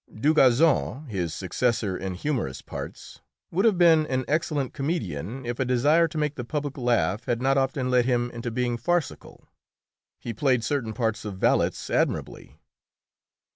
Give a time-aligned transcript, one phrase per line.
[0.11, 6.07] Dugazon, his successor in humorous parts, would have been an excellent comedian if a desire
[6.07, 9.47] to make the public laugh had not often led him into being farcical.
[10.17, 12.57] He played certain parts of valets admirably.